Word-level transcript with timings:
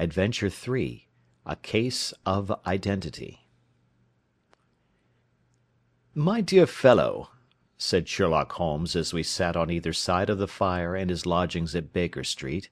ADVENTURE 0.00 0.48
III 0.48 1.08
A 1.44 1.56
CASE 1.56 2.14
OF 2.24 2.52
IDENTITY 2.64 3.48
"My 6.14 6.40
dear 6.40 6.68
fellow," 6.68 7.30
said 7.76 8.06
Sherlock 8.08 8.52
Holmes 8.52 8.94
as 8.94 9.12
we 9.12 9.24
sat 9.24 9.56
on 9.56 9.72
either 9.72 9.92
side 9.92 10.30
of 10.30 10.38
the 10.38 10.46
fire 10.46 10.94
in 10.94 11.08
his 11.08 11.26
lodgings 11.26 11.74
at 11.74 11.92
Baker 11.92 12.22
Street, 12.22 12.68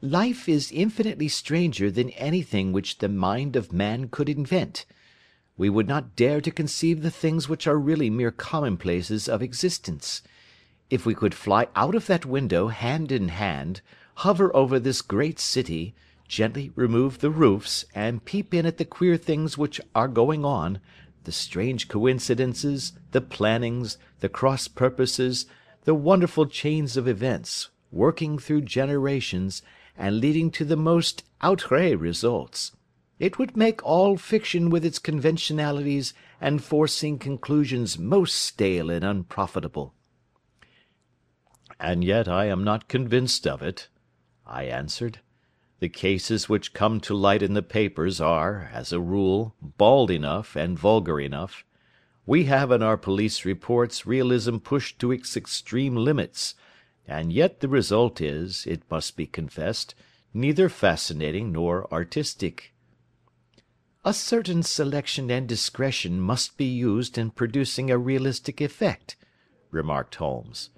"life 0.00 0.48
is 0.48 0.72
infinitely 0.72 1.28
stranger 1.28 1.88
than 1.88 2.10
anything 2.10 2.72
which 2.72 2.98
the 2.98 3.08
mind 3.08 3.54
of 3.54 3.72
man 3.72 4.08
could 4.08 4.28
invent. 4.28 4.86
We 5.56 5.70
would 5.70 5.86
not 5.86 6.16
dare 6.16 6.40
to 6.40 6.50
conceive 6.50 7.02
the 7.02 7.12
things 7.12 7.48
which 7.48 7.68
are 7.68 7.78
really 7.78 8.10
mere 8.10 8.32
commonplaces 8.32 9.28
of 9.28 9.40
existence. 9.40 10.20
If 10.90 11.06
we 11.06 11.14
could 11.14 11.32
fly 11.32 11.68
out 11.76 11.94
of 11.94 12.08
that 12.08 12.26
window 12.26 12.66
hand 12.66 13.12
in 13.12 13.28
hand, 13.28 13.82
hover 14.16 14.54
over 14.56 14.80
this 14.80 15.00
great 15.00 15.38
city, 15.38 15.94
gently 16.28 16.72
remove 16.74 17.18
the 17.18 17.30
roofs, 17.30 17.84
and 17.94 18.24
peep 18.24 18.52
in 18.52 18.66
at 18.66 18.78
the 18.78 18.84
queer 18.84 19.16
things 19.16 19.56
which 19.56 19.80
are 19.94 20.08
going 20.08 20.44
on, 20.44 20.80
the 21.24 21.32
strange 21.32 21.88
coincidences, 21.88 22.92
the 23.12 23.20
plannings, 23.20 23.98
the 24.20 24.28
cross 24.28 24.68
purposes, 24.68 25.46
the 25.84 25.94
wonderful 25.94 26.46
chains 26.46 26.96
of 26.96 27.08
events, 27.08 27.70
working 27.90 28.38
through 28.38 28.60
generations, 28.60 29.62
and 29.96 30.20
leading 30.20 30.50
to 30.50 30.64
the 30.64 30.76
most 30.76 31.22
outré 31.42 31.98
results, 31.98 32.72
it 33.18 33.38
would 33.38 33.56
make 33.56 33.84
all 33.84 34.16
fiction 34.16 34.68
with 34.68 34.84
its 34.84 34.98
conventionalities 34.98 36.12
and 36.40 36.62
foreseen 36.62 37.18
conclusions 37.18 37.98
most 37.98 38.34
stale 38.34 38.90
and 38.90 39.04
unprofitable." 39.04 39.94
"And 41.80 42.04
yet 42.04 42.28
I 42.28 42.46
am 42.46 42.62
not 42.62 42.88
convinced 42.88 43.46
of 43.46 43.62
it," 43.62 43.88
I 44.46 44.64
answered. 44.64 45.20
"The 45.78 45.88
cases 45.90 46.48
which 46.48 46.72
come 46.72 47.00
to 47.00 47.14
light 47.14 47.42
in 47.42 47.52
the 47.52 47.62
papers 47.62 48.18
are, 48.20 48.70
as 48.72 48.92
a 48.92 49.00
rule, 49.00 49.54
bald 49.60 50.10
enough 50.10 50.56
and 50.56 50.78
vulgar 50.78 51.20
enough. 51.20 51.64
We 52.24 52.44
have 52.44 52.70
in 52.70 52.82
our 52.82 52.96
police 52.96 53.44
reports 53.44 54.06
realism 54.06 54.56
pushed 54.56 54.98
to 55.00 55.12
its 55.12 55.36
extreme 55.36 55.94
limits, 55.94 56.54
and 57.06 57.30
yet 57.32 57.60
the 57.60 57.68
result 57.68 58.22
is, 58.22 58.66
it 58.66 58.82
must 58.90 59.16
be 59.16 59.26
confessed, 59.26 59.94
neither 60.32 60.68
fascinating 60.70 61.52
nor 61.52 61.92
artistic." 61.92 62.72
"A 64.04 64.14
certain 64.14 64.62
selection 64.62 65.30
and 65.30 65.46
discretion 65.46 66.20
must 66.20 66.56
be 66.56 66.64
used 66.64 67.18
in 67.18 67.30
producing 67.30 67.90
a 67.90 67.98
realistic 67.98 68.60
effect," 68.62 69.16
remarked 69.70 70.14
Holmes. 70.14 70.70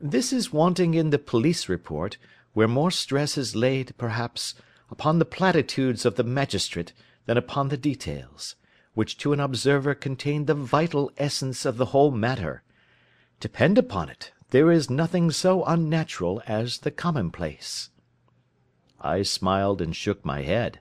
This 0.00 0.32
is 0.32 0.50
wanting 0.52 0.94
in 0.94 1.10
the 1.10 1.18
police 1.18 1.68
report, 1.68 2.16
where 2.52 2.68
more 2.68 2.90
stress 2.90 3.38
is 3.38 3.54
laid, 3.54 3.96
perhaps, 3.96 4.54
upon 4.90 5.18
the 5.18 5.24
platitudes 5.24 6.04
of 6.04 6.16
the 6.16 6.24
magistrate 6.24 6.92
than 7.26 7.36
upon 7.36 7.68
the 7.68 7.76
details, 7.76 8.56
which 8.94 9.16
to 9.16 9.32
an 9.32 9.40
observer 9.40 9.94
contain 9.94 10.46
the 10.46 10.54
vital 10.54 11.12
essence 11.16 11.64
of 11.64 11.76
the 11.76 11.86
whole 11.86 12.10
matter. 12.10 12.62
Depend 13.38 13.78
upon 13.78 14.08
it, 14.08 14.32
there 14.50 14.72
is 14.72 14.90
nothing 14.90 15.30
so 15.30 15.64
unnatural 15.64 16.42
as 16.46 16.78
the 16.78 16.90
commonplace." 16.90 17.90
I 19.00 19.22
smiled 19.22 19.80
and 19.80 19.94
shook 19.94 20.24
my 20.24 20.42
head. 20.42 20.80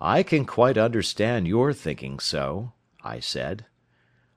"I 0.00 0.22
can 0.22 0.44
quite 0.44 0.78
understand 0.78 1.48
your 1.48 1.72
thinking 1.72 2.20
so," 2.20 2.72
I 3.02 3.20
said. 3.20 3.66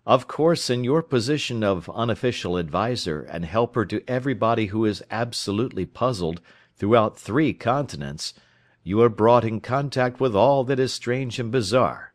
Of 0.06 0.28
course 0.28 0.72
in 0.72 0.84
your 0.84 1.04
position 1.04 1.64
of 1.64 1.88
unofficial 1.92 2.58
adviser 2.58 3.22
and 3.22 3.46
helper 3.46 3.86
to 3.86 4.04
everybody 4.08 4.68
who 4.68 4.84
is 4.84 5.04
absolutely 5.12 5.86
puzzled 5.86 6.42
throughout 6.76 7.20
three 7.20 7.54
continents, 7.54 8.34
you 8.84 9.00
are 9.04 9.10
brought 9.10 9.46
in 9.46 9.62
contact 9.62 10.20
with 10.20 10.36
all 10.36 10.64
that 10.64 10.80
is 10.80 10.92
strange 10.92 11.38
and 11.38 11.52
bizarre. 11.52 12.14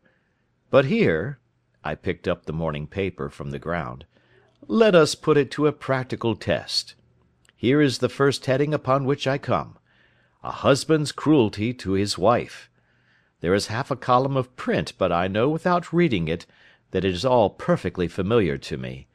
But 0.69 0.87
here," 0.87 1.39
I 1.85 1.95
picked 1.95 2.27
up 2.27 2.47
the 2.47 2.53
morning 2.53 2.89
paper 2.89 3.29
from 3.29 3.51
the 3.51 3.61
ground, 3.61 4.05
"let 4.67 4.97
us 4.97 5.15
put 5.15 5.37
it 5.37 5.53
to 5.53 5.69
a 5.69 5.73
practical 5.73 6.35
test. 6.35 6.97
Here 7.55 7.81
is 7.81 7.99
the 7.99 8.09
first 8.09 8.47
heading 8.47 8.75
upon 8.75 9.05
which 9.05 9.29
I 9.29 9.39
come. 9.39 9.79
A 10.43 10.51
husband's 10.51 11.13
cruelty 11.13 11.73
to 11.75 11.93
his 11.93 12.19
wife. 12.19 12.69
There 13.41 13.55
is 13.55 13.69
half 13.69 13.93
a 13.93 13.97
column 13.97 14.37
of 14.37 14.57
print 14.57 14.93
but 14.99 15.13
I 15.13 15.29
know 15.29 15.49
without 15.49 15.93
reading 15.93 16.27
it 16.27 16.47
that 16.97 17.05
it 17.05 17.13
is 17.13 17.27
all 17.27 17.51
perfectly 17.51 18.09
familiar 18.09 18.57
to 18.57 18.79
me. 18.79 19.07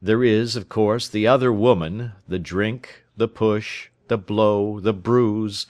There 0.00 0.24
is, 0.24 0.56
of 0.56 0.70
course, 0.70 1.06
the 1.06 1.26
other 1.26 1.52
woman, 1.52 2.12
the 2.26 2.38
drink, 2.38 3.04
the 3.18 3.28
push, 3.28 3.90
the 4.06 4.16
blow, 4.16 4.80
the 4.80 4.94
bruise, 4.94 5.66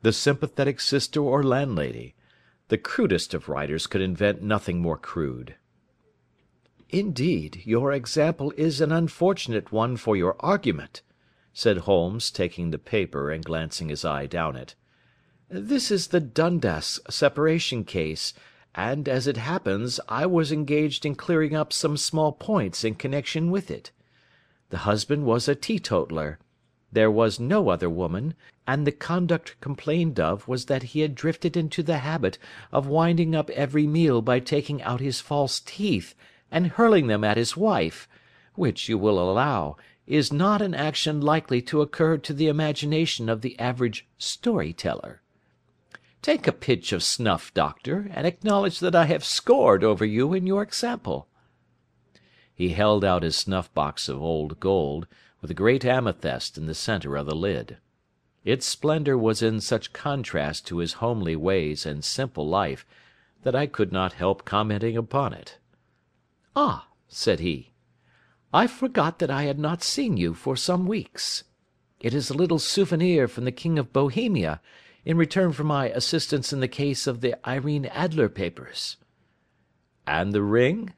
the 0.00 0.14
sympathetic 0.14 0.80
sister 0.80 1.20
or 1.20 1.42
landlady. 1.42 2.14
The 2.68 2.78
crudest 2.78 3.34
of 3.34 3.50
writers 3.50 3.86
could 3.86 4.00
invent 4.00 4.40
nothing 4.40 4.80
more 4.80 4.96
crude." 4.96 5.56
"Indeed, 6.88 7.60
your 7.66 7.92
example 7.92 8.54
is 8.56 8.80
an 8.80 8.90
unfortunate 8.90 9.70
one 9.70 9.98
for 9.98 10.16
your 10.16 10.34
argument," 10.40 11.02
said 11.52 11.84
Holmes, 11.84 12.30
taking 12.30 12.70
the 12.70 12.78
paper 12.78 13.30
and 13.30 13.44
glancing 13.44 13.90
his 13.90 14.02
eye 14.02 14.24
down 14.24 14.56
it. 14.56 14.74
"This 15.50 15.90
is 15.90 16.06
the 16.06 16.20
Dundas 16.20 17.00
separation 17.10 17.84
case 17.84 18.32
and, 18.76 19.08
as 19.08 19.26
it 19.26 19.38
happens, 19.38 19.98
I 20.06 20.26
was 20.26 20.52
engaged 20.52 21.06
in 21.06 21.14
clearing 21.14 21.56
up 21.56 21.72
some 21.72 21.96
small 21.96 22.32
points 22.32 22.84
in 22.84 22.94
connection 22.94 23.50
with 23.50 23.70
it. 23.70 23.90
The 24.68 24.78
husband 24.78 25.24
was 25.24 25.48
a 25.48 25.54
teetotaler. 25.54 26.38
There 26.92 27.10
was 27.10 27.40
no 27.40 27.70
other 27.70 27.88
woman, 27.88 28.34
and 28.66 28.86
the 28.86 28.92
conduct 28.92 29.56
complained 29.60 30.20
of 30.20 30.46
was 30.46 30.66
that 30.66 30.82
he 30.82 31.00
had 31.00 31.14
drifted 31.14 31.56
into 31.56 31.82
the 31.82 31.98
habit 31.98 32.36
of 32.70 32.86
winding 32.86 33.34
up 33.34 33.48
every 33.50 33.86
meal 33.86 34.20
by 34.20 34.40
taking 34.40 34.82
out 34.82 35.00
his 35.00 35.20
false 35.20 35.58
teeth 35.60 36.14
and 36.50 36.66
hurling 36.66 37.06
them 37.06 37.24
at 37.24 37.38
his 37.38 37.56
wife, 37.56 38.06
which, 38.54 38.88
you 38.88 38.98
will 38.98 39.18
allow, 39.18 39.76
is 40.06 40.32
not 40.32 40.60
an 40.60 40.74
action 40.74 41.20
likely 41.20 41.62
to 41.62 41.80
occur 41.80 42.18
to 42.18 42.34
the 42.34 42.48
imagination 42.48 43.28
of 43.28 43.40
the 43.40 43.58
average 43.58 44.06
story 44.18 44.72
teller. 44.72 45.22
Take 46.26 46.48
a 46.48 46.52
pinch 46.52 46.92
of 46.92 47.04
snuff, 47.04 47.54
doctor, 47.54 48.10
and 48.12 48.26
acknowledge 48.26 48.80
that 48.80 48.96
I 48.96 49.04
have 49.04 49.24
scored 49.24 49.84
over 49.84 50.04
you 50.04 50.34
in 50.34 50.44
your 50.44 50.60
example." 50.60 51.28
He 52.52 52.70
held 52.70 53.04
out 53.04 53.22
his 53.22 53.36
snuff 53.36 53.72
box 53.74 54.08
of 54.08 54.20
old 54.20 54.58
gold, 54.58 55.06
with 55.40 55.52
a 55.52 55.54
great 55.54 55.84
amethyst 55.84 56.58
in 56.58 56.66
the 56.66 56.74
centre 56.74 57.14
of 57.14 57.26
the 57.26 57.36
lid. 57.36 57.76
Its 58.44 58.66
splendour 58.66 59.16
was 59.16 59.40
in 59.40 59.60
such 59.60 59.92
contrast 59.92 60.66
to 60.66 60.78
his 60.78 60.94
homely 60.94 61.36
ways 61.36 61.86
and 61.86 62.04
simple 62.04 62.48
life 62.48 62.84
that 63.44 63.54
I 63.54 63.68
could 63.68 63.92
not 63.92 64.14
help 64.14 64.44
commenting 64.44 64.96
upon 64.96 65.32
it. 65.32 65.58
"Ah!" 66.56 66.88
said 67.06 67.38
he, 67.38 67.70
"I 68.52 68.66
forgot 68.66 69.20
that 69.20 69.30
I 69.30 69.44
had 69.44 69.60
not 69.60 69.80
seen 69.80 70.16
you 70.16 70.34
for 70.34 70.56
some 70.56 70.88
weeks. 70.88 71.44
It 72.00 72.12
is 72.12 72.30
a 72.30 72.36
little 72.36 72.58
souvenir 72.58 73.28
from 73.28 73.44
the 73.44 73.52
King 73.52 73.78
of 73.78 73.92
Bohemia 73.92 74.60
in 75.06 75.16
return 75.16 75.52
for 75.52 75.62
my 75.62 75.88
assistance 75.90 76.52
in 76.52 76.58
the 76.58 76.66
case 76.66 77.06
of 77.06 77.20
the 77.20 77.48
Irene 77.48 77.86
Adler 77.86 78.28
papers." 78.28 78.96
"And 80.04 80.32
the 80.32 80.42
ring?" 80.42 80.94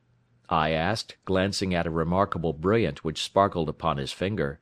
I 0.48 0.70
asked, 0.70 1.16
glancing 1.26 1.74
at 1.74 1.86
a 1.86 1.91
remarkable 1.91 2.54
brilliant 2.54 3.04
which 3.04 3.22
sparkled 3.22 3.69
upon 3.69 3.98
his 3.98 4.10
finger. 4.10 4.60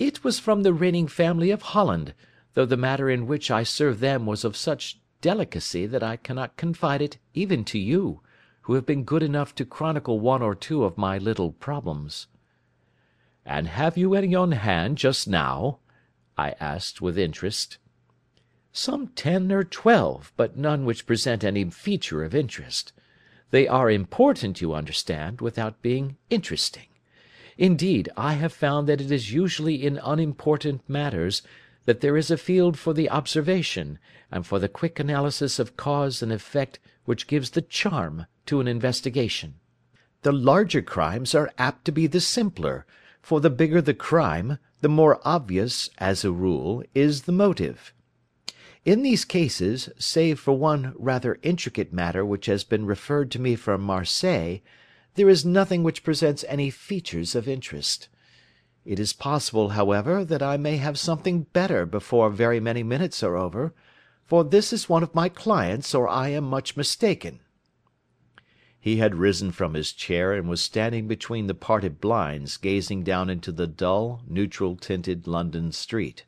"It 0.00 0.24
was 0.24 0.40
from 0.40 0.64
the 0.64 0.74
reigning 0.74 1.06
family 1.06 1.52
of 1.52 1.62
Holland, 1.62 2.14
though 2.54 2.66
the 2.66 2.76
matter 2.76 3.08
in 3.08 3.28
which 3.28 3.48
I 3.48 3.62
served 3.62 4.00
them 4.00 4.26
was 4.26 4.44
of 4.44 4.56
such 4.56 4.98
delicacy 5.20 5.86
that 5.86 6.02
I 6.02 6.16
cannot 6.16 6.56
confide 6.56 7.00
it 7.00 7.18
even 7.32 7.64
to 7.66 7.78
you, 7.78 8.22
who 8.62 8.74
have 8.74 8.84
been 8.84 9.04
good 9.04 9.22
enough 9.22 9.54
to 9.54 9.64
chronicle 9.64 10.18
one 10.18 10.42
or 10.42 10.56
two 10.56 10.82
of 10.82 10.98
my 10.98 11.16
little 11.16 11.52
problems." 11.52 12.26
"And 13.44 13.68
have 13.68 13.96
you 13.96 14.14
any 14.14 14.34
on 14.34 14.50
hand 14.50 14.98
just 14.98 15.28
now?" 15.28 15.78
I 16.36 16.56
asked 16.58 17.00
with 17.00 17.16
interest. 17.16 17.78
"Some 18.78 19.06
ten 19.16 19.50
or 19.52 19.64
twelve, 19.64 20.34
but 20.36 20.58
none 20.58 20.84
which 20.84 21.06
present 21.06 21.42
any 21.42 21.64
feature 21.70 22.22
of 22.22 22.34
interest. 22.34 22.92
They 23.50 23.66
are 23.66 23.90
important, 23.90 24.60
you 24.60 24.74
understand, 24.74 25.40
without 25.40 25.80
being 25.80 26.18
interesting. 26.28 26.88
Indeed, 27.56 28.10
I 28.18 28.34
have 28.34 28.52
found 28.52 28.86
that 28.86 29.00
it 29.00 29.10
is 29.10 29.32
usually 29.32 29.82
in 29.82 29.98
unimportant 30.04 30.82
matters 30.86 31.40
that 31.86 32.02
there 32.02 32.18
is 32.18 32.30
a 32.30 32.36
field 32.36 32.78
for 32.78 32.92
the 32.92 33.08
observation, 33.08 33.98
and 34.30 34.46
for 34.46 34.58
the 34.58 34.68
quick 34.68 35.00
analysis 35.00 35.58
of 35.58 35.78
cause 35.78 36.20
and 36.20 36.30
effect 36.30 36.78
which 37.06 37.26
gives 37.26 37.52
the 37.52 37.62
charm 37.62 38.26
to 38.44 38.60
an 38.60 38.68
investigation. 38.68 39.54
The 40.20 40.32
larger 40.32 40.82
crimes 40.82 41.34
are 41.34 41.50
apt 41.56 41.86
to 41.86 41.92
be 41.92 42.06
the 42.06 42.20
simpler, 42.20 42.84
for 43.22 43.40
the 43.40 43.48
bigger 43.48 43.80
the 43.80 43.94
crime, 43.94 44.58
the 44.82 44.90
more 44.90 45.18
obvious, 45.24 45.88
as 45.96 46.26
a 46.26 46.30
rule, 46.30 46.84
is 46.94 47.22
the 47.22 47.32
motive. 47.32 47.94
In 48.86 49.02
these 49.02 49.24
cases, 49.24 49.88
save 49.98 50.38
for 50.38 50.56
one 50.56 50.94
rather 50.96 51.40
intricate 51.42 51.92
matter 51.92 52.24
which 52.24 52.46
has 52.46 52.62
been 52.62 52.86
referred 52.86 53.32
to 53.32 53.40
me 53.40 53.56
from 53.56 53.82
Marseilles, 53.82 54.60
there 55.16 55.28
is 55.28 55.44
nothing 55.44 55.82
which 55.82 56.04
presents 56.04 56.44
any 56.46 56.70
features 56.70 57.34
of 57.34 57.48
interest. 57.48 58.08
It 58.84 59.00
is 59.00 59.12
possible, 59.12 59.70
however, 59.70 60.24
that 60.24 60.40
I 60.40 60.56
may 60.56 60.76
have 60.76 61.00
something 61.00 61.48
better 61.52 61.84
before 61.84 62.30
very 62.30 62.60
many 62.60 62.84
minutes 62.84 63.24
are 63.24 63.36
over, 63.36 63.74
for 64.24 64.44
this 64.44 64.72
is 64.72 64.88
one 64.88 65.02
of 65.02 65.16
my 65.16 65.28
clients, 65.28 65.92
or 65.92 66.08
I 66.08 66.28
am 66.28 66.44
much 66.44 66.76
mistaken." 66.76 67.40
He 68.78 68.98
had 68.98 69.16
risen 69.16 69.50
from 69.50 69.74
his 69.74 69.90
chair 69.90 70.32
and 70.32 70.48
was 70.48 70.60
standing 70.60 71.08
between 71.08 71.48
the 71.48 71.54
parted 71.54 72.00
blinds 72.00 72.56
gazing 72.56 73.02
down 73.02 73.30
into 73.30 73.50
the 73.50 73.66
dull, 73.66 74.22
neutral 74.28 74.76
tinted 74.76 75.26
London 75.26 75.72
street. 75.72 76.24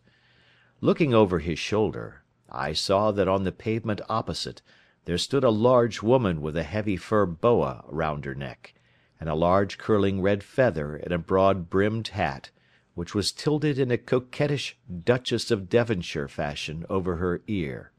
Looking 0.81 1.15
over 1.15 1.39
his 1.39 1.61
shoulder, 1.61 2.25
I 2.51 2.73
saw 2.73 3.11
that 3.13 3.29
on 3.29 3.45
the 3.45 3.53
pavement 3.53 4.01
opposite 4.09 4.63
there 5.05 5.19
stood 5.19 5.45
a 5.45 5.51
large 5.51 6.03
woman 6.03 6.41
with 6.41 6.57
a 6.57 6.63
heavy 6.63 6.97
fur 6.97 7.27
boa 7.27 7.85
round 7.89 8.25
her 8.25 8.35
neck, 8.35 8.75
and 9.21 9.29
a 9.29 9.35
large 9.35 9.77
curling 9.77 10.23
red 10.23 10.43
feather 10.43 10.97
in 10.97 11.13
a 11.13 11.19
broad 11.19 11.69
brimmed 11.69 12.09
hat, 12.09 12.51
which 12.95 13.15
was 13.15 13.33
tilted 13.33 13.79
in 13.79 13.91
a 13.91 13.99
coquettish 13.99 14.79
Duchess 15.05 15.51
of 15.51 15.69
Devonshire 15.69 16.29
fashion 16.29 16.87
over 16.89 17.17
her 17.17 17.43
ear. 17.47 17.93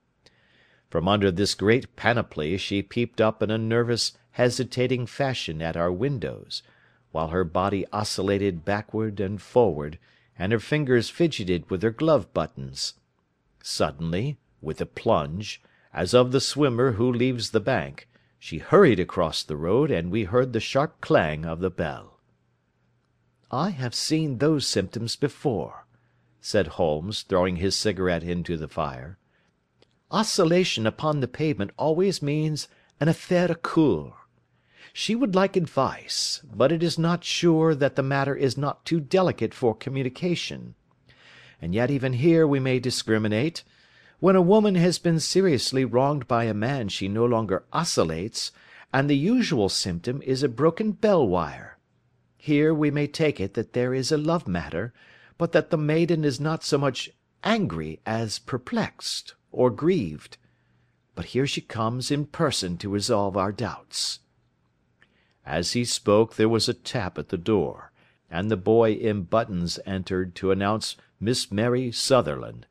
From 0.90 1.07
under 1.07 1.30
this 1.30 1.54
great 1.54 1.96
panoply 1.96 2.57
she 2.57 2.81
peeped 2.81 3.22
up 3.22 3.44
in 3.44 3.51
a 3.51 3.57
nervous 3.57 4.18
hesitating 4.31 5.06
fashion 5.06 5.62
at 5.62 5.78
our 5.78 5.92
windows, 5.92 6.63
while 7.12 7.28
her 7.28 7.44
body 7.44 7.86
oscillated 7.94 8.66
backward 8.66 9.19
and 9.19 9.42
forward, 9.42 10.00
and 10.38 10.51
her 10.51 10.60
fingers 10.60 11.10
fidgeted 11.10 11.69
with 11.69 11.84
her 11.84 11.92
glove 11.92 12.34
buttons. 12.34 12.96
Suddenly, 13.62 14.38
with 14.62 14.80
a 14.80 14.86
plunge, 14.86 15.62
as 15.94 16.14
of 16.14 16.32
the 16.32 16.40
swimmer 16.40 16.94
who 16.94 17.12
leaves 17.12 17.50
the 17.50 17.60
bank, 17.60 18.08
she 18.38 18.60
hurried 18.60 19.00
across 19.00 19.44
the 19.44 19.58
road, 19.58 19.92
and 19.92 20.10
we 20.10 20.24
heard 20.24 20.54
the 20.54 20.62
sharp 20.62 21.02
clang 21.02 21.46
of 21.46 21.60
the 21.60 21.70
bell. 21.70 22.20
"I 23.52 23.72
have 23.72 23.94
seen 23.94 24.38
those 24.38 24.66
symptoms 24.66 25.18
before," 25.18 25.86
said 26.40 26.68
Holmes, 26.68 27.24
throwing 27.24 27.58
his 27.58 27.76
cigarette 27.76 28.24
into 28.24 28.56
the 28.56 28.70
fire. 28.70 29.18
"Oscillation 30.10 30.88
upon 30.88 31.20
the 31.20 31.28
pavement 31.28 31.72
always 31.78 32.22
means 32.22 32.70
an 33.02 33.10
affaire 33.10 33.50
à. 33.50 34.14
She 34.94 35.16
would 35.16 35.36
like 35.36 35.56
advice, 35.56 36.42
but 36.52 36.72
it 36.72 36.82
is 36.82 36.98
not 36.98 37.24
sure 37.24 37.76
that 37.76 37.96
the 37.96 38.04
matter 38.04 38.36
is 38.36 38.58
not 38.58 38.86
too 38.86 39.00
delicate 39.00 39.54
for 39.54 39.76
communication. 39.76 40.76
And 41.62 41.74
yet 41.74 41.92
even 41.92 42.14
here 42.14 42.48
we 42.48 42.60
may 42.60 42.80
discriminate. 42.80 43.64
When 44.20 44.36
a 44.36 44.42
woman 44.42 44.76
has 44.76 45.00
been 45.00 45.20
seriously 45.20 45.86
wronged 45.86 46.28
by 46.28 46.46
a 46.46 46.54
man 46.54 46.90
she 46.90 47.08
no 47.08 47.26
longer 47.26 47.64
oscillates, 47.72 48.52
and 48.94 49.10
the 49.10 49.18
usual 49.18 49.70
symptom 49.70 50.22
is 50.24 50.44
a 50.44 50.50
broken 50.50 50.92
bell 50.92 51.28
wire. 51.28 51.78
Here 52.38 52.74
we 52.74 52.92
may 52.92 53.08
take 53.08 53.40
it 53.40 53.54
that 53.54 53.74
there 53.74 53.94
is 53.94 54.12
a 54.12 54.18
love 54.18 54.48
matter, 54.48 54.94
but 55.38 55.52
that 55.52 55.70
the 55.70 55.78
maiden 55.78 56.24
is 56.24 56.40
not 56.40 56.64
so 56.64 56.78
much 56.78 57.12
angry 57.44 58.00
as 58.06 58.40
perplexed, 58.40 59.36
or 59.52 59.70
grieved. 59.70 60.38
But 61.16 61.26
here 61.26 61.48
she 61.48 61.62
comes 61.62 62.12
in 62.12 62.26
person 62.26 62.78
to 62.78 62.90
resolve 62.90 63.36
our 63.38 63.52
doubts. 63.52 64.20
As 65.46 65.74
he 65.74 65.86
spoke 65.86 66.36
there 66.36 66.50
was 66.50 66.70
a 66.70 66.74
tap 66.74 67.18
at 67.18 67.30
the 67.30 67.38
door, 67.38 67.92
and 68.30 68.50
the 68.50 68.58
boy 68.58 68.94
in 68.94 69.24
buttons 69.24 69.80
entered 69.86 70.36
to 70.36 70.52
announce 70.52 70.96
Miss 71.21 71.51
Mary 71.51 71.92
Sutherland, 71.92 72.66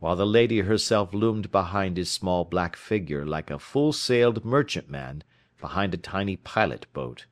while 0.00 0.16
the 0.16 0.26
lady 0.26 0.60
herself 0.60 1.14
loomed 1.14 1.52
behind 1.52 1.96
his 1.96 2.10
small 2.10 2.44
black 2.44 2.74
figure 2.74 3.24
like 3.24 3.48
a 3.48 3.60
full 3.60 3.92
sailed 3.92 4.44
merchantman 4.44 5.22
behind 5.60 5.94
a 5.94 5.96
tiny 5.96 6.36
pilot 6.36 6.86
boat. 6.92 7.26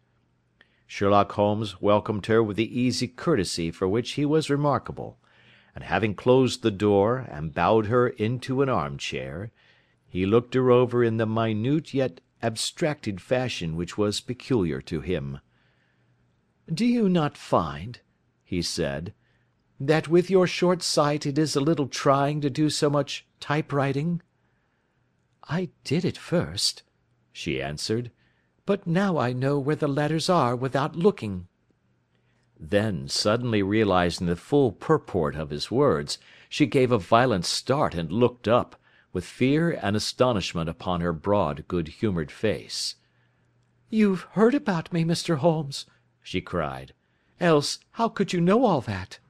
Sherlock 0.86 1.32
Holmes 1.32 1.80
welcomed 1.80 2.26
her 2.26 2.40
with 2.40 2.56
the 2.56 2.80
easy 2.80 3.08
courtesy 3.08 3.72
for 3.72 3.88
which 3.88 4.12
he 4.12 4.24
was 4.24 4.48
remarkable, 4.48 5.18
and 5.74 5.82
having 5.82 6.14
closed 6.14 6.62
the 6.62 6.70
door 6.70 7.26
and 7.30 7.52
bowed 7.52 7.86
her 7.86 8.08
into 8.08 8.62
an 8.62 8.68
armchair, 8.68 9.50
he 10.06 10.24
looked 10.24 10.54
her 10.54 10.70
over 10.70 11.02
in 11.02 11.16
the 11.16 11.26
minute 11.26 11.92
yet 11.92 12.20
abstracted 12.42 13.20
fashion 13.20 13.74
which 13.74 13.98
was 13.98 14.20
peculiar 14.20 14.80
to 14.80 15.00
him. 15.00 15.40
"Do 16.72 16.86
you 16.86 17.08
not 17.08 17.36
find," 17.36 18.00
he 18.44 18.62
said, 18.62 19.14
"that 19.82 20.08
with 20.08 20.28
your 20.28 20.46
short 20.46 20.82
sight 20.82 21.24
it 21.24 21.38
is 21.38 21.56
a 21.56 21.60
little 21.60 21.88
trying 21.88 22.42
to 22.42 22.50
do 22.50 22.68
so 22.68 22.90
much 22.90 23.26
typewriting?" 23.40 24.20
"I 25.44 25.70
did 25.84 26.04
at 26.04 26.18
first," 26.18 26.82
she 27.32 27.62
answered, 27.62 28.10
"but 28.66 28.86
now 28.86 29.16
I 29.16 29.32
know 29.32 29.58
where 29.58 29.74
the 29.76 29.88
letters 29.88 30.28
are 30.28 30.54
without 30.54 30.96
looking." 30.96 31.48
Then, 32.58 33.08
suddenly 33.08 33.62
realising 33.62 34.26
the 34.26 34.36
full 34.36 34.70
purport 34.70 35.34
of 35.34 35.48
his 35.48 35.70
words, 35.70 36.18
she 36.50 36.66
gave 36.66 36.92
a 36.92 36.98
violent 36.98 37.46
start 37.46 37.94
and 37.94 38.12
looked 38.12 38.46
up 38.46 38.78
with 39.14 39.24
fear 39.24 39.70
and 39.70 39.96
astonishment 39.96 40.68
upon 40.68 41.00
her 41.00 41.14
broad, 41.14 41.66
good 41.68 41.88
humoured 41.88 42.30
face. 42.30 42.96
"You've 43.88 44.26
heard 44.32 44.54
about 44.54 44.92
me, 44.92 45.04
Mr. 45.04 45.38
Holmes," 45.38 45.86
she 46.22 46.42
cried. 46.42 46.92
"Else 47.40 47.78
how 47.92 48.10
could 48.10 48.34
you 48.34 48.42
know 48.42 48.66
all 48.66 48.82
that?" 48.82 49.20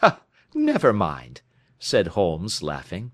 "Ha! 0.00 0.20
never 0.52 0.92
mind," 0.92 1.42
said 1.78 2.08
Holmes, 2.08 2.60
laughing. 2.60 3.12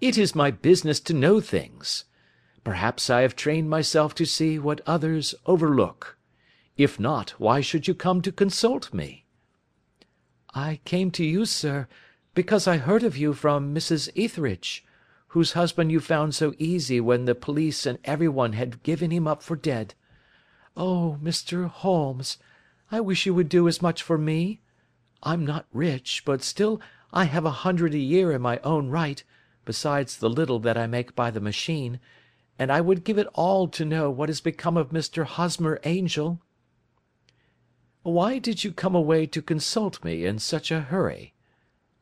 "It 0.00 0.16
is 0.16 0.34
my 0.34 0.50
business 0.50 0.98
to 1.00 1.12
know 1.12 1.42
things. 1.42 2.06
Perhaps 2.64 3.10
I 3.10 3.20
have 3.20 3.36
trained 3.36 3.68
myself 3.68 4.14
to 4.14 4.24
see 4.24 4.58
what 4.58 4.80
others 4.86 5.34
overlook. 5.44 6.16
If 6.78 6.98
not, 6.98 7.32
why 7.32 7.60
should 7.60 7.86
you 7.86 7.94
come 7.94 8.22
to 8.22 8.32
consult 8.32 8.94
me?" 8.94 9.26
"I 10.54 10.80
came 10.86 11.10
to 11.10 11.22
you, 11.22 11.44
sir, 11.44 11.86
because 12.34 12.66
I 12.66 12.78
heard 12.78 13.02
of 13.02 13.18
you 13.18 13.34
from 13.34 13.74
Mrs. 13.74 14.08
Etheridge, 14.16 14.82
whose 15.28 15.52
husband 15.52 15.92
you 15.92 16.00
found 16.00 16.34
so 16.34 16.54
easy 16.56 16.98
when 16.98 17.26
the 17.26 17.34
police 17.34 17.84
and 17.84 17.98
everyone 18.04 18.54
had 18.54 18.82
given 18.82 19.10
him 19.10 19.26
up 19.26 19.42
for 19.42 19.54
dead. 19.54 19.92
Oh, 20.78 21.18
Mr. 21.22 21.68
Holmes, 21.68 22.38
I 22.90 23.00
wish 23.00 23.26
you 23.26 23.34
would 23.34 23.50
do 23.50 23.68
as 23.68 23.82
much 23.82 24.02
for 24.02 24.16
me. 24.16 24.62
I'm 25.22 25.44
not 25.44 25.66
rich, 25.72 26.22
but 26.24 26.42
still 26.42 26.80
I 27.12 27.24
have 27.24 27.44
a 27.44 27.50
hundred 27.50 27.92
a 27.94 27.98
year 27.98 28.32
in 28.32 28.40
my 28.40 28.58
own 28.60 28.88
right, 28.88 29.22
besides 29.64 30.16
the 30.16 30.30
little 30.30 30.58
that 30.60 30.78
I 30.78 30.86
make 30.86 31.14
by 31.14 31.30
the 31.30 31.40
machine, 31.40 32.00
and 32.58 32.72
I 32.72 32.80
would 32.80 33.04
give 33.04 33.18
it 33.18 33.26
all 33.34 33.68
to 33.68 33.84
know 33.84 34.10
what 34.10 34.28
has 34.28 34.40
become 34.40 34.76
of 34.76 34.90
Mr. 34.90 35.24
Hosmer 35.24 35.78
Angel." 35.84 36.40
"Why 38.02 38.38
did 38.38 38.64
you 38.64 38.72
come 38.72 38.94
away 38.94 39.26
to 39.26 39.42
consult 39.42 40.02
me 40.02 40.24
in 40.24 40.38
such 40.38 40.70
a 40.70 40.80
hurry?" 40.80 41.34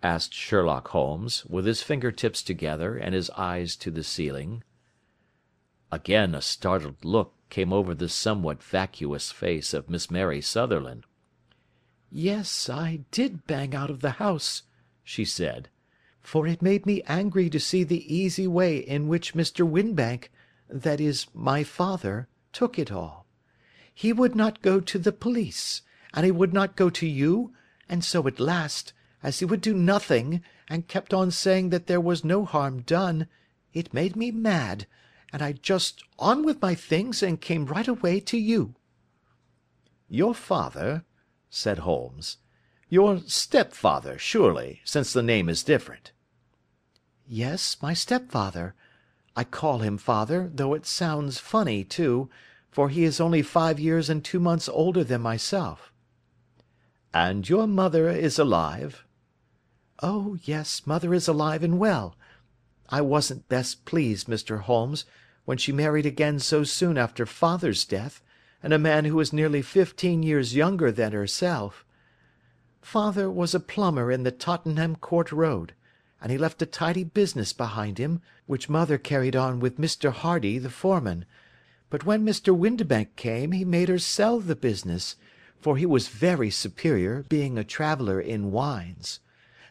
asked 0.01 0.33
Sherlock 0.33 0.89
Holmes, 0.89 1.45
with 1.47 1.67
his 1.67 1.83
finger 1.83 2.13
tips 2.13 2.41
together 2.43 2.97
and 2.97 3.15
his 3.15 3.31
eyes 3.31 3.75
to 3.77 3.91
the 3.91 4.05
ceiling. 4.05 4.63
Again 5.91 6.37
a 6.37 6.43
startled 6.43 7.05
look 7.05 7.35
came 7.51 7.73
over 7.73 7.95
the 7.95 8.09
somewhat 8.09 8.63
vacuous 8.63 9.33
face 9.33 9.75
of 9.75 9.91
Miss 9.91 10.09
Mary 10.09 10.41
Sutherland. 10.41 11.05
"Yes, 12.11 12.71
I 12.71 13.01
did 13.11 13.47
bang 13.47 13.75
out 13.75 13.91
of 13.91 14.01
the 14.01 14.13
house," 14.13 14.63
she 15.05 15.27
said, 15.27 15.69
"for 16.23 16.47
it 16.47 16.63
made 16.63 16.87
me 16.87 17.03
angry 17.03 17.51
to 17.51 17.61
see 17.61 17.85
the 17.85 18.15
easy 18.15 18.47
way 18.47 18.79
in 18.79 19.09
which 19.09 19.35
Mr. 19.35 19.69
Windibank, 19.69 20.31
that 20.71 21.03
is, 21.03 21.27
my 21.35 21.63
father, 21.65 22.27
took 22.51 22.79
it 22.79 22.91
all. 22.91 23.27
He 23.93 24.15
would 24.15 24.35
not 24.35 24.63
go 24.63 24.81
to 24.81 24.99
the 24.99 25.13
police, 25.13 25.83
and 26.15 26.25
he 26.25 26.31
would 26.31 26.55
not 26.55 26.77
go 26.77 26.89
to 26.89 27.07
you, 27.07 27.53
and 27.91 28.03
so 28.03 28.27
at 28.27 28.41
last 28.41 28.95
as 29.23 29.41
he 29.41 29.45
would 29.45 29.61
do 29.61 29.75
nothing, 29.75 30.43
and 30.67 30.89
kept 30.89 31.13
on 31.13 31.31
saying 31.31 31.69
that 31.69 31.89
there 31.89 32.01
was 32.01 32.25
no 32.25 32.47
harm 32.47 32.81
done, 32.81 33.27
it 33.75 33.93
made 33.93 34.17
me 34.17 34.31
mad, 34.31 34.87
and 35.31 35.43
I 35.43 35.53
just 35.53 36.03
on 36.19 36.43
with 36.43 36.63
my 36.63 36.75
things 36.75 37.23
and 37.23 37.39
came 37.39 37.67
right 37.67 37.87
away 37.87 38.19
to 38.21 38.39
you." 38.39 38.77
"Your 40.09 40.35
father?" 40.35 41.05
Said 41.51 41.79
Holmes. 41.79 42.37
"Your 42.89 43.21
stepfather, 43.27 44.19
surely, 44.19 44.81
since 44.85 45.13
the 45.13 45.23
name 45.23 45.49
is 45.49 45.63
different." 45.63 46.13
"Yes, 47.27 47.77
my 47.81 47.95
stepfather. 47.95 48.75
I 49.37 49.45
call 49.45 49.79
him 49.79 49.99
father, 49.99 50.51
though 50.53 50.75
it 50.75 50.85
sounds 50.85 51.39
funny, 51.39 51.85
too, 51.85 52.29
for 52.71 52.89
he 52.89 53.05
is 53.05 53.21
only 53.21 53.43
five 53.43 53.79
years 53.79 54.11
and 54.11 54.25
two 54.25 54.41
months 54.41 54.69
older 54.69 55.05
than 55.05 55.21
myself." 55.21 55.93
"And 57.15 57.49
your 57.49 57.67
mother 57.67 58.09
is 58.09 58.39
alive?" 58.39 59.05
"Oh, 60.03 60.39
yes, 60.43 60.87
mother 60.87 61.15
is 61.15 61.29
alive 61.29 61.63
and 61.63 61.79
well. 61.79 62.17
I 62.89 63.01
wasn't 63.01 63.49
best 63.49 63.85
pleased, 63.85 64.27
Mr. 64.29 64.61
Holmes, 64.61 65.05
when 65.45 65.59
she 65.59 65.73
married 65.73 66.07
again 66.07 66.39
so 66.41 66.65
soon 66.65 66.97
after 66.99 67.27
father's 67.27 67.85
death, 67.85 68.23
and 68.63 68.73
a 68.73 68.79
man 68.79 69.05
who 69.05 69.15
was 69.15 69.33
nearly 69.33 69.63
fifteen 69.63 70.23
years 70.23 70.57
younger 70.57 70.91
than 70.91 71.13
herself. 71.13 71.85
Father 72.81 73.31
was 73.31 73.55
a 73.55 73.61
plumber 73.61 74.11
in 74.11 74.23
the 74.23 74.33
Tottenham 74.33 74.97
Court 74.97 75.31
Road, 75.31 75.75
and 76.21 76.33
he 76.33 76.39
left 76.39 76.63
a 76.63 76.67
tidy 76.67 77.05
business 77.05 77.53
behind 77.53 77.99
him, 77.99 78.21
which 78.47 78.69
mother 78.69 78.99
carried 78.99 79.37
on 79.37 79.61
with 79.61 79.79
Mr. 79.79 80.11
Hardy, 80.11 80.59
the 80.59 80.71
foreman, 80.71 81.25
but 81.91 82.05
when 82.05 82.25
Mr. 82.25 82.57
Windibank 82.57 83.15
came 83.17 83.53
he 83.53 83.65
made 83.65 83.89
her 83.89 83.99
sell 83.99 84.41
the 84.41 84.57
business, 84.57 85.17
for 85.61 85.77
he 85.77 85.87
was 85.87 86.09
very 86.09 86.51
superior, 86.51 87.25
being 87.29 87.57
a 87.57 87.65
traveller 87.65 88.21
in 88.21 88.51
wines. 88.51 89.21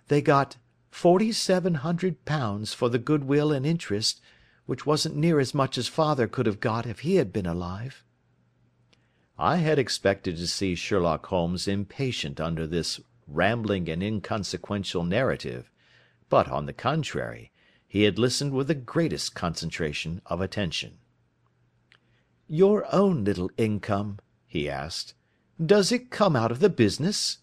They 0.07 0.21
got 0.21 0.57
forty 0.89 1.31
seven 1.31 1.75
hundred 1.75 2.23
pounds 2.25 2.73
for 2.73 2.89
the 2.89 2.99
good 2.99 3.25
will 3.25 3.51
and 3.51 3.65
interest, 3.65 4.21
which 4.65 4.85
wasn't 4.85 5.15
near 5.15 5.39
as 5.39 5.53
much 5.53 5.77
as 5.77 5.87
father 5.87 6.27
could 6.27 6.45
have 6.45 6.59
got 6.59 6.85
if 6.85 6.99
he 6.99 7.15
had 7.15 7.33
been 7.33 7.45
alive." 7.45 8.03
I 9.39 9.57
had 9.57 9.77
expected 9.77 10.37
to 10.37 10.47
see 10.47 10.73
Sherlock 10.73 11.27
Holmes 11.27 11.67
impatient 11.67 12.39
under 12.39 12.65
this 12.65 12.99
rambling 13.27 13.87
and 13.87 14.01
inconsequential 14.01 15.03
narrative, 15.03 15.69
but, 16.27 16.47
on 16.49 16.65
the 16.65 16.73
contrary, 16.73 17.51
he 17.87 18.03
had 18.03 18.17
listened 18.17 18.53
with 18.53 18.67
the 18.67 18.73
greatest 18.73 19.35
concentration 19.35 20.21
of 20.25 20.41
attention. 20.41 20.97
"Your 22.47 22.91
own 22.91 23.23
little 23.23 23.51
income," 23.57 24.19
he 24.47 24.67
asked, 24.67 25.13
"does 25.63 25.91
it 25.91 26.09
come 26.09 26.35
out 26.35 26.51
of 26.51 26.59
the 26.59 26.69
business?" 26.69 27.37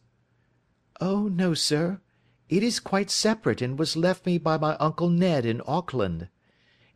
"Oh, 1.01 1.29
no, 1.29 1.55
sir. 1.55 2.01
It 2.49 2.65
is 2.65 2.81
quite 2.81 3.11
separate 3.11 3.63
and 3.63 3.79
was 3.79 3.97
left 3.97 4.27
me 4.27 4.39
by 4.39 4.59
my 4.59 4.75
Uncle 4.79 5.11
Ned 5.11 5.47
in 5.47 5.63
Auckland. 5.65 6.29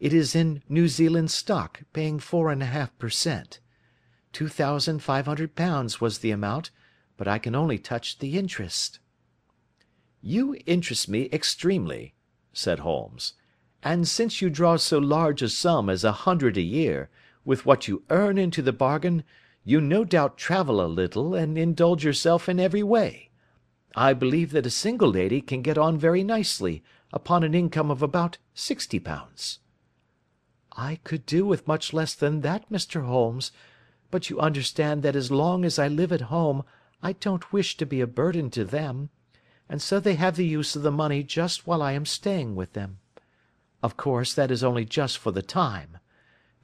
It 0.00 0.12
is 0.12 0.34
in 0.34 0.62
New 0.68 0.88
Zealand 0.88 1.30
stock, 1.30 1.82
paying 1.92 2.18
four 2.18 2.50
and 2.50 2.64
a 2.64 2.66
half 2.66 2.98
per 2.98 3.10
cent. 3.10 3.60
Two 4.38 4.46
thousand 4.46 5.02
five 5.02 5.26
hundred 5.26 5.56
pounds 5.56 6.00
was 6.00 6.20
the 6.20 6.30
amount, 6.30 6.70
but 7.16 7.26
I 7.26 7.40
can 7.40 7.56
only 7.56 7.76
touch 7.76 8.20
the 8.20 8.38
interest." 8.38 9.00
"You 10.22 10.56
interest 10.64 11.08
me 11.08 11.28
extremely," 11.32 12.14
said 12.52 12.78
Holmes, 12.78 13.32
"and 13.82 14.06
since 14.06 14.40
you 14.40 14.48
draw 14.48 14.76
so 14.76 14.98
large 14.98 15.42
a 15.42 15.48
sum 15.48 15.90
as 15.90 16.04
a 16.04 16.12
hundred 16.22 16.56
a 16.56 16.62
year, 16.62 17.10
with 17.44 17.66
what 17.66 17.88
you 17.88 18.04
earn 18.10 18.38
into 18.38 18.62
the 18.62 18.72
bargain, 18.72 19.24
you 19.64 19.80
no 19.80 20.04
doubt 20.04 20.38
travel 20.38 20.80
a 20.80 20.86
little 20.86 21.34
and 21.34 21.58
indulge 21.58 22.04
yourself 22.04 22.48
in 22.48 22.60
every 22.60 22.84
way. 22.84 23.30
I 23.96 24.12
believe 24.12 24.52
that 24.52 24.66
a 24.66 24.70
single 24.70 25.10
lady 25.10 25.40
can 25.40 25.62
get 25.62 25.76
on 25.76 25.98
very 25.98 26.22
nicely 26.22 26.84
upon 27.12 27.42
an 27.42 27.56
income 27.56 27.90
of 27.90 28.02
about 28.02 28.38
sixty 28.54 29.00
pounds." 29.00 29.58
"I 30.70 31.00
could 31.02 31.26
do 31.26 31.44
with 31.44 31.66
much 31.66 31.92
less 31.92 32.14
than 32.14 32.42
that, 32.42 32.70
Mr. 32.70 33.04
Holmes, 33.04 33.50
but 34.10 34.30
you 34.30 34.40
understand 34.40 35.02
that 35.02 35.16
as 35.16 35.30
long 35.30 35.64
as 35.64 35.78
I 35.78 35.88
live 35.88 36.12
at 36.12 36.22
home 36.22 36.64
I 37.02 37.12
don't 37.12 37.52
wish 37.52 37.76
to 37.76 37.86
be 37.86 38.00
a 38.00 38.06
burden 38.06 38.50
to 38.50 38.64
them, 38.64 39.10
and 39.68 39.80
so 39.80 40.00
they 40.00 40.14
have 40.14 40.36
the 40.36 40.46
use 40.46 40.74
of 40.74 40.82
the 40.82 40.90
money 40.90 41.22
just 41.22 41.66
while 41.66 41.82
I 41.82 41.92
am 41.92 42.06
staying 42.06 42.56
with 42.56 42.72
them. 42.72 42.98
Of 43.82 43.96
course 43.96 44.34
that 44.34 44.50
is 44.50 44.64
only 44.64 44.84
just 44.84 45.18
for 45.18 45.30
the 45.30 45.42
time. 45.42 45.98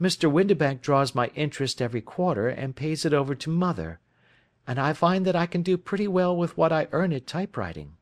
Mr. 0.00 0.30
Windibank 0.30 0.80
draws 0.80 1.14
my 1.14 1.28
interest 1.36 1.80
every 1.80 2.00
quarter 2.00 2.48
and 2.48 2.74
pays 2.74 3.04
it 3.04 3.14
over 3.14 3.36
to 3.36 3.50
mother, 3.50 4.00
and 4.66 4.80
I 4.80 4.92
find 4.92 5.24
that 5.24 5.36
I 5.36 5.46
can 5.46 5.62
do 5.62 5.76
pretty 5.76 6.08
well 6.08 6.36
with 6.36 6.56
what 6.56 6.72
I 6.72 6.88
earn 6.90 7.12
at 7.12 7.28
typewriting. 7.28 7.96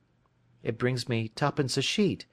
It 0.62 0.78
brings 0.78 1.08
me 1.08 1.28
twopence 1.34 1.76
a 1.76 1.82
sheet, 1.82 2.24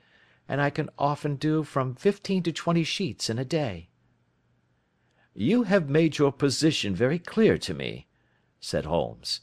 and 0.47 0.61
I 0.61 0.69
can 0.69 0.89
often 0.97 1.35
do 1.35 1.63
from 1.63 1.95
fifteen 1.95 2.43
to 2.43 2.53
twenty 2.53 2.85
sheets 2.85 3.29
in 3.29 3.37
a 3.37 3.43
day." 3.43 3.88
"You 5.35 5.63
have 5.63 5.89
made 5.89 6.17
your 6.17 6.31
position 6.31 6.95
very 6.95 7.19
clear 7.19 7.59
to 7.59 7.73
me," 7.75 8.07
said 8.59 8.85
Holmes. 8.85 9.41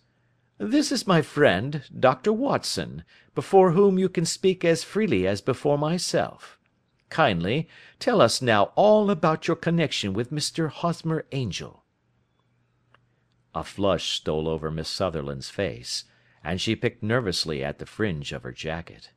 "This 0.59 0.90
is 0.90 1.07
my 1.07 1.23
friend, 1.23 1.85
Dr. 1.97 2.33
Watson, 2.33 3.05
before 3.37 3.71
whom 3.71 3.97
you 3.97 4.09
can 4.09 4.25
speak 4.25 4.64
as 4.64 4.83
freely 4.83 5.28
as 5.28 5.40
before 5.40 5.78
myself. 5.78 6.59
Kindly 7.09 7.69
tell 8.00 8.21
us 8.21 8.43
now 8.43 8.73
all 8.75 9.11
about 9.11 9.47
your 9.47 9.57
connection 9.57 10.12
with 10.12 10.33
Mr. 10.33 10.71
Hosmer 10.71 11.25
Angel." 11.31 11.85
A 13.55 13.62
flush 13.62 14.11
stole 14.11 14.49
over 14.49 14.73
Miss 14.73 14.88
Sutherland's 14.88 15.50
face, 15.50 16.02
and 16.43 16.61
she 16.61 16.75
picked 16.75 17.02
nervously 17.02 17.62
at 17.62 17.78
the 17.78 17.87
fringe 17.87 18.33
of 18.33 18.43
her 18.43 18.52
jacket. 18.52 19.12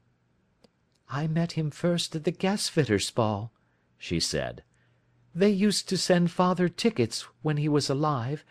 "I 1.10 1.26
met 1.26 1.54
him 1.54 1.72
first 1.72 2.16
at 2.16 2.26
the 2.26 2.32
gasfitters' 2.32 3.10
ball," 3.10 3.52
she 3.98 4.20
said. 4.20 4.64
"They 5.36 5.50
used 5.50 5.88
to 5.90 5.98
send 5.98 6.32
father 6.32 6.68
tickets 6.68 7.22
when 7.42 7.58
he 7.58 7.70
was 7.70 7.90
alive, 7.90 8.44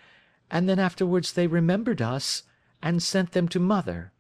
and 0.50 0.68
then 0.68 0.78
afterwards 0.78 1.32
they 1.32 1.46
remembered 1.46 2.00
us, 2.00 2.44
and 2.82 3.02
sent 3.02 3.32
them 3.32 3.48
to 3.48 3.58
mother. 3.58 4.12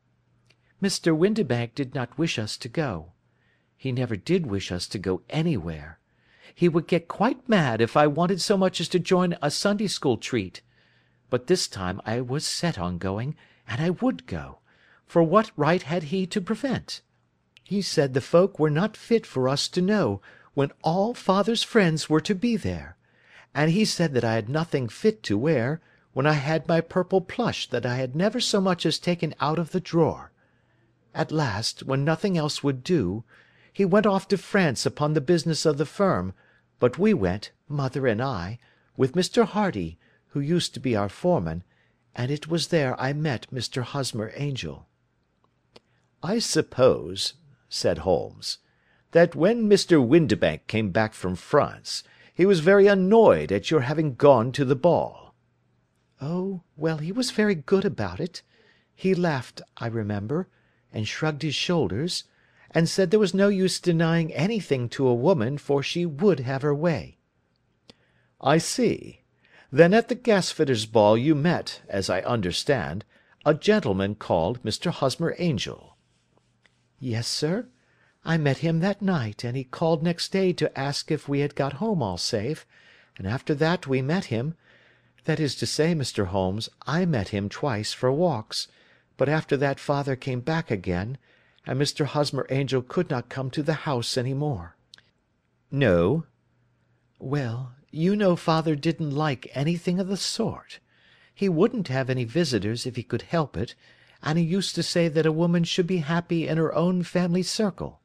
Mr. 0.82 1.16
Windibank 1.16 1.74
did 1.74 1.94
not 1.94 2.18
wish 2.18 2.38
us 2.38 2.56
to 2.58 2.68
go. 2.68 3.12
He 3.76 3.92
never 3.92 4.16
did 4.16 4.46
wish 4.46 4.72
us 4.72 4.88
to 4.88 4.98
go 4.98 5.22
anywhere. 5.30 5.98
He 6.54 6.68
would 6.68 6.88
get 6.88 7.06
quite 7.06 7.48
mad 7.48 7.80
if 7.80 7.96
I 7.96 8.08
wanted 8.08 8.40
so 8.40 8.56
much 8.56 8.80
as 8.80 8.88
to 8.88 8.98
join 8.98 9.36
a 9.40 9.50
Sunday 9.50 9.86
school 9.86 10.16
treat. 10.16 10.60
But 11.30 11.46
this 11.46 11.68
time 11.68 12.00
I 12.04 12.20
was 12.20 12.44
set 12.44 12.78
on 12.78 12.98
going, 12.98 13.36
and 13.68 13.80
I 13.80 13.90
would 13.90 14.26
go, 14.26 14.58
for 15.06 15.22
what 15.22 15.52
right 15.56 15.82
had 15.82 16.04
he 16.04 16.26
to 16.26 16.40
prevent? 16.40 17.02
He 17.62 17.82
said 17.82 18.14
the 18.14 18.20
folk 18.20 18.58
were 18.58 18.70
not 18.70 18.96
fit 18.96 19.26
for 19.26 19.48
us 19.48 19.68
to 19.68 19.80
know, 19.82 20.20
when 20.54 20.72
all 20.82 21.12
father's 21.12 21.62
friends 21.62 22.08
were 22.08 22.22
to 22.22 22.34
be 22.34 22.56
there; 22.56 22.96
and 23.54 23.70
he 23.70 23.84
said 23.84 24.14
that 24.14 24.24
I 24.24 24.32
had 24.32 24.48
nothing 24.48 24.88
fit 24.88 25.22
to 25.24 25.36
wear, 25.36 25.78
when 26.14 26.26
I 26.26 26.32
had 26.32 26.66
my 26.66 26.80
purple 26.80 27.20
plush 27.20 27.68
that 27.68 27.84
I 27.84 27.96
had 27.96 28.16
never 28.16 28.40
so 28.40 28.58
much 28.58 28.86
as 28.86 28.98
taken 28.98 29.34
out 29.40 29.58
of 29.58 29.72
the 29.72 29.80
drawer. 29.80 30.32
At 31.14 31.30
last, 31.30 31.82
when 31.82 32.02
nothing 32.02 32.38
else 32.38 32.62
would 32.64 32.82
do, 32.82 33.24
he 33.70 33.84
went 33.84 34.06
off 34.06 34.26
to 34.28 34.38
France 34.38 34.86
upon 34.86 35.12
the 35.12 35.20
business 35.20 35.66
of 35.66 35.76
the 35.76 35.84
firm, 35.84 36.32
but 36.78 36.96
we 36.98 37.12
went, 37.12 37.50
mother 37.68 38.06
and 38.06 38.22
I, 38.22 38.58
with 38.96 39.12
Mr. 39.12 39.44
Hardy 39.44 39.98
who 40.28 40.40
used 40.40 40.72
to 40.72 40.80
be 40.80 40.96
our 40.96 41.10
foreman, 41.10 41.62
and 42.14 42.30
it 42.30 42.48
was 42.48 42.68
there 42.68 42.98
I 42.98 43.12
met 43.12 43.46
Mr. 43.52 43.82
Hosmer 43.82 44.32
Angel." 44.34 44.88
"I 46.22 46.38
suppose," 46.38 47.34
said 47.68 47.98
Holmes, 47.98 48.56
"that 49.12 49.34
when 49.34 49.66
Mr. 49.66 50.06
Windibank 50.06 50.66
came 50.66 50.90
back 50.90 51.14
from 51.14 51.34
France, 51.34 52.02
he 52.34 52.44
was 52.44 52.60
very 52.60 52.86
annoyed 52.86 53.50
at 53.50 53.70
your 53.70 53.80
having 53.80 54.14
gone 54.14 54.52
to 54.52 54.66
the 54.66 54.76
ball." 54.76 55.34
"Oh, 56.20 56.62
well, 56.76 56.98
he 56.98 57.10
was 57.10 57.30
very 57.30 57.54
good 57.54 57.86
about 57.86 58.20
it. 58.20 58.42
He 58.94 59.14
laughed, 59.14 59.62
I 59.78 59.86
remember, 59.86 60.48
and 60.92 61.08
shrugged 61.08 61.40
his 61.40 61.54
shoulders, 61.54 62.24
and 62.70 62.86
said 62.86 63.10
there 63.10 63.18
was 63.18 63.32
no 63.32 63.48
use 63.48 63.80
denying 63.80 64.30
anything 64.34 64.90
to 64.90 65.08
a 65.08 65.14
woman, 65.14 65.56
for 65.56 65.82
she 65.82 66.04
would 66.04 66.40
have 66.40 66.60
her 66.60 66.74
way." 66.74 67.16
"I 68.42 68.58
see. 68.58 69.22
Then 69.72 69.94
at 69.94 70.08
the 70.08 70.16
gasfitters' 70.16 70.84
ball 70.84 71.16
you 71.16 71.34
met, 71.34 71.80
as 71.88 72.10
I 72.10 72.20
understand, 72.20 73.06
a 73.46 73.54
gentleman 73.54 74.16
called 74.16 74.62
Mr. 74.62 74.90
Hosmer 74.90 75.34
Angel." 75.38 75.96
"Yes, 77.00 77.26
sir. 77.26 77.68
I 78.24 78.36
met 78.36 78.58
him 78.58 78.80
that 78.80 79.00
night, 79.00 79.42
and 79.42 79.56
he 79.56 79.64
called 79.64 80.02
next 80.02 80.32
day 80.32 80.52
to 80.52 80.78
ask 80.78 81.10
if 81.10 81.30
we 81.30 81.40
had 81.40 81.54
got 81.54 81.74
home 81.74 82.02
all 82.02 82.18
safe, 82.18 82.66
and 83.16 83.26
after 83.26 83.54
that 83.54 83.86
we 83.86 84.02
met 84.02 84.26
him—that 84.26 85.40
is 85.40 85.56
to 85.56 85.66
say, 85.66 85.94
Mr. 85.94 86.26
Holmes, 86.26 86.68
I 86.86 87.06
met 87.06 87.28
him 87.28 87.48
twice 87.48 87.94
for 87.94 88.12
walks, 88.12 88.68
but 89.16 89.30
after 89.30 89.56
that 89.56 89.80
father 89.80 90.14
came 90.14 90.40
back 90.40 90.70
again, 90.70 91.16
and 91.66 91.80
Mr. 91.80 92.04
Hosmer 92.04 92.46
Angel 92.50 92.82
could 92.82 93.08
not 93.08 93.30
come 93.30 93.50
to 93.50 93.62
the 93.62 93.88
house 93.88 94.18
any 94.18 94.34
more." 94.34 94.76
"No." 95.70 96.26
"Well. 97.18 97.72
You 97.90 98.14
know 98.14 98.36
father 98.36 98.76
didn't 98.76 99.12
like 99.12 99.50
anything 99.54 99.98
of 99.98 100.08
the 100.08 100.18
sort. 100.18 100.80
He 101.34 101.48
wouldn't 101.48 101.88
have 101.88 102.10
any 102.10 102.24
visitors 102.24 102.84
if 102.84 102.96
he 102.96 103.02
could 103.02 103.22
help 103.22 103.56
it, 103.56 103.74
and 104.22 104.36
he 104.36 104.44
used 104.44 104.74
to 104.74 104.82
say 104.82 105.08
that 105.08 105.24
a 105.24 105.32
woman 105.32 105.64
should 105.64 105.86
be 105.86 105.98
happy 105.98 106.46
in 106.46 106.58
her 106.58 106.74
own 106.74 107.04
family 107.04 107.42
circle. 107.42 108.02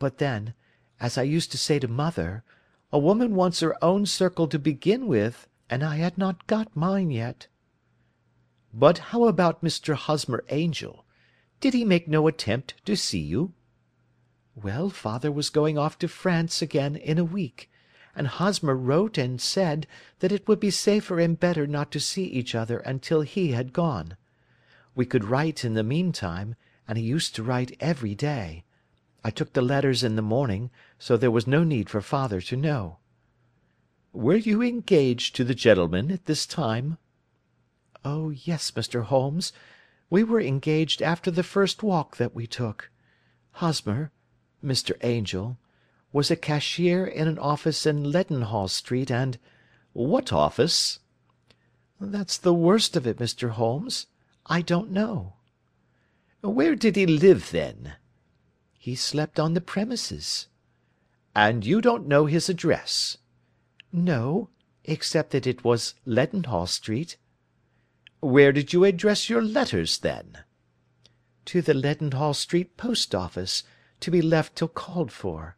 But 0.00 0.18
then, 0.18 0.54
as 0.98 1.16
I 1.16 1.22
used 1.22 1.52
to 1.52 1.58
say 1.58 1.78
to 1.78 1.86
mother, 1.86 2.42
a 2.92 2.98
woman 2.98 3.36
wants 3.36 3.60
her 3.60 3.76
own 3.84 4.06
circle 4.06 4.48
to 4.48 4.58
begin 4.58 5.06
with, 5.06 5.48
and 5.70 5.84
I 5.84 5.98
had 5.98 6.18
not 6.18 6.48
got 6.48 6.74
mine 6.74 7.12
yet." 7.12 7.46
"But 8.72 8.98
how 9.14 9.26
about 9.26 9.62
Mr. 9.62 9.94
Hosmer 9.94 10.44
Angel? 10.48 11.04
Did 11.60 11.74
he 11.74 11.84
make 11.84 12.08
no 12.08 12.26
attempt 12.26 12.74
to 12.86 12.96
see 12.96 13.20
you?" 13.20 13.54
"Well, 14.56 14.90
father 14.90 15.30
was 15.30 15.48
going 15.48 15.78
off 15.78 15.96
to 16.00 16.08
France 16.08 16.60
again 16.60 16.96
in 16.96 17.18
a 17.18 17.24
week 17.24 17.70
and 18.16 18.26
Hosmer 18.26 18.76
wrote 18.76 19.18
and 19.18 19.40
said 19.40 19.86
that 20.20 20.32
it 20.32 20.46
would 20.46 20.60
be 20.60 20.70
safer 20.70 21.18
and 21.18 21.38
better 21.38 21.66
not 21.66 21.90
to 21.92 22.00
see 22.00 22.24
each 22.24 22.54
other 22.54 22.78
until 22.78 23.22
he 23.22 23.52
had 23.52 23.72
gone. 23.72 24.16
We 24.94 25.06
could 25.06 25.24
write 25.24 25.64
in 25.64 25.74
the 25.74 25.82
meantime, 25.82 26.54
and 26.86 26.96
he 26.96 27.04
used 27.04 27.34
to 27.34 27.42
write 27.42 27.76
every 27.80 28.14
day. 28.14 28.64
I 29.26 29.30
took 29.30 29.54
the 29.54 29.62
letters 29.62 30.04
in 30.04 30.16
the 30.16 30.22
morning, 30.22 30.70
so 30.98 31.16
there 31.16 31.30
was 31.30 31.46
no 31.46 31.64
need 31.64 31.88
for 31.88 32.02
father 32.02 32.42
to 32.42 32.56
know." 32.58 32.98
"Were 34.12 34.36
you 34.36 34.60
engaged 34.60 35.34
to 35.36 35.44
the 35.44 35.54
gentleman 35.54 36.10
at 36.10 36.26
this 36.26 36.44
time?" 36.44 36.98
"Oh, 38.04 38.28
yes, 38.28 38.72
Mr. 38.72 39.04
Holmes. 39.04 39.54
We 40.10 40.24
were 40.24 40.42
engaged 40.42 41.00
after 41.00 41.30
the 41.30 41.42
first 41.42 41.82
walk 41.82 42.18
that 42.18 42.34
we 42.34 42.46
took. 42.46 42.90
Hosmer—Mr. 43.52 44.92
Angel 45.00 45.56
was 46.12 46.30
a 46.30 46.36
cashier 46.36 47.06
in 47.06 47.26
an 47.26 47.38
office 47.38 47.86
in 47.86 48.12
Leadenhall 48.12 48.68
Street, 48.68 49.10
and—" 49.10 49.38
"What 49.94 50.34
office?" 50.34 50.98
"That's 51.98 52.36
the 52.36 52.52
worst 52.52 52.94
of 52.94 53.06
it, 53.06 53.16
Mr. 53.16 53.52
Holmes. 53.52 54.06
I 54.44 54.60
don't 54.60 54.90
know." 54.90 55.36
"Where 56.42 56.76
did 56.76 56.96
he 56.96 57.06
live, 57.06 57.52
then?" 57.52 57.94
He 58.86 58.96
slept 58.96 59.40
on 59.40 59.54
the 59.54 59.62
premises." 59.62 60.46
"And 61.34 61.64
you 61.64 61.80
don't 61.80 62.06
know 62.06 62.26
his 62.26 62.50
address?" 62.50 63.16
"No, 63.90 64.50
except 64.84 65.30
that 65.30 65.46
it 65.46 65.64
was 65.64 65.94
Leadenhall 66.04 66.66
Street." 66.66 67.16
"Where 68.20 68.52
did 68.52 68.74
you 68.74 68.84
address 68.84 69.30
your 69.30 69.40
letters, 69.40 69.96
then?" 69.96 70.40
"To 71.46 71.62
the 71.62 71.72
Leadenhall 71.72 72.34
Street 72.34 72.76
Post 72.76 73.14
Office, 73.14 73.62
to 74.00 74.10
be 74.10 74.20
left 74.20 74.54
till 74.54 74.68
called 74.68 75.10
for. 75.10 75.56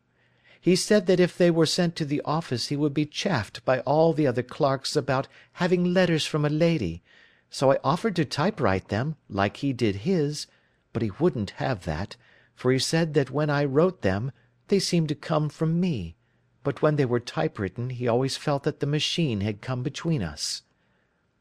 He 0.61 0.77
said 0.77 1.07
that 1.07 1.19
if 1.19 1.37
they 1.37 1.51
were 1.51 1.67
sent 1.67 1.97
to 1.97 2.05
the 2.05 2.23
office 2.23 2.69
he 2.69 2.77
would 2.77 2.95
be 2.95 3.07
chaffed 3.07 3.65
by 3.65 3.81
all 3.81 4.13
the 4.13 4.29
other 4.29 4.45
clerks 4.45 4.95
about 4.95 5.27
having 5.55 5.93
letters 5.93 6.27
from 6.27 6.45
a 6.45 6.49
lady, 6.49 7.03
so 7.51 7.73
I 7.73 7.81
offered 7.83 8.15
to 8.15 8.25
typewrite 8.25 8.87
them, 8.87 9.17
like 9.29 9.57
he 9.57 9.73
did 9.73 9.97
his, 10.07 10.47
but 10.93 11.03
he 11.03 11.11
wouldn't 11.19 11.51
have 11.59 11.87
that, 11.87 12.15
for 12.57 12.73
he 12.73 12.79
said 12.79 13.15
that 13.15 13.31
when 13.31 13.51
I 13.51 13.65
wrote 13.65 14.03
them 14.03 14.33
they 14.69 14.81
seemed 14.81 15.09
to 15.11 15.15
come 15.15 15.49
from 15.49 15.79
me, 15.79 16.17
but 16.65 16.83
when 16.83 16.97
they 16.97 17.05
were 17.05 17.21
typewritten 17.21 17.91
he 17.91 18.09
always 18.09 18.37
felt 18.37 18.65
that 18.65 18.81
the 18.81 18.87
machine 18.87 19.43
had 19.43 19.61
come 19.61 19.85
between 19.85 20.23
us. 20.23 20.63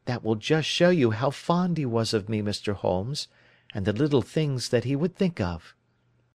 That 0.04 0.22
will 0.22 0.36
just 0.36 0.68
show 0.68 0.90
you 0.90 1.10
how 1.10 1.30
fond 1.30 1.78
he 1.78 1.86
was 1.86 2.14
of 2.14 2.28
me, 2.28 2.42
Mr. 2.42 2.74
Holmes, 2.74 3.26
and 3.74 3.84
the 3.84 3.92
little 3.92 4.22
things 4.22 4.68
that 4.68 4.84
he 4.84 4.94
would 4.94 5.16
think 5.16 5.40
of. 5.40 5.74